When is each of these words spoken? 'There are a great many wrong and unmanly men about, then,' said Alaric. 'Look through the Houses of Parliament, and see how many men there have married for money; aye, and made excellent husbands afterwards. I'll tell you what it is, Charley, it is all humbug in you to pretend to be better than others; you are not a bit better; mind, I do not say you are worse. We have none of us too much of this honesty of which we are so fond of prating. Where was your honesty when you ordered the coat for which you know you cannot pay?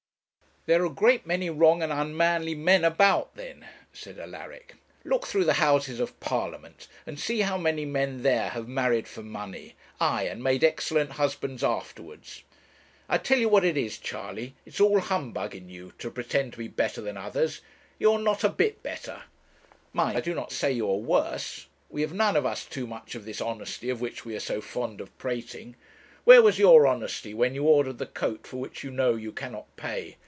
'There 0.67 0.83
are 0.83 0.91
a 0.91 0.91
great 0.91 1.25
many 1.25 1.49
wrong 1.49 1.81
and 1.81 1.91
unmanly 1.91 2.53
men 2.53 2.83
about, 2.85 3.33
then,' 3.33 3.67
said 3.91 4.19
Alaric. 4.19 4.75
'Look 5.03 5.25
through 5.25 5.45
the 5.45 5.53
Houses 5.55 5.99
of 5.99 6.19
Parliament, 6.19 6.87
and 7.07 7.19
see 7.19 7.39
how 7.41 7.57
many 7.57 7.83
men 7.83 8.21
there 8.21 8.49
have 8.49 8.67
married 8.67 9.07
for 9.07 9.23
money; 9.23 9.73
aye, 9.99 10.25
and 10.27 10.43
made 10.43 10.63
excellent 10.63 11.13
husbands 11.13 11.63
afterwards. 11.63 12.43
I'll 13.09 13.17
tell 13.17 13.39
you 13.39 13.49
what 13.49 13.65
it 13.65 13.75
is, 13.75 13.97
Charley, 13.97 14.53
it 14.63 14.75
is 14.75 14.79
all 14.79 14.99
humbug 14.99 15.55
in 15.55 15.67
you 15.67 15.93
to 15.97 16.11
pretend 16.11 16.51
to 16.51 16.59
be 16.59 16.67
better 16.67 17.01
than 17.01 17.17
others; 17.17 17.61
you 17.97 18.11
are 18.13 18.19
not 18.19 18.43
a 18.43 18.49
bit 18.49 18.83
better; 18.83 19.23
mind, 19.93 20.15
I 20.15 20.21
do 20.21 20.35
not 20.35 20.51
say 20.51 20.71
you 20.71 20.87
are 20.91 20.95
worse. 20.97 21.65
We 21.89 22.01
have 22.03 22.13
none 22.13 22.35
of 22.35 22.45
us 22.45 22.65
too 22.67 22.85
much 22.85 23.15
of 23.15 23.25
this 23.25 23.41
honesty 23.41 23.89
of 23.89 23.99
which 23.99 24.25
we 24.25 24.35
are 24.35 24.39
so 24.39 24.61
fond 24.61 25.01
of 25.01 25.17
prating. 25.17 25.75
Where 26.23 26.43
was 26.43 26.59
your 26.59 26.85
honesty 26.85 27.33
when 27.33 27.55
you 27.55 27.63
ordered 27.63 27.97
the 27.97 28.05
coat 28.05 28.45
for 28.45 28.57
which 28.57 28.83
you 28.83 28.91
know 28.91 29.15
you 29.15 29.31
cannot 29.31 29.75
pay? 29.75 30.17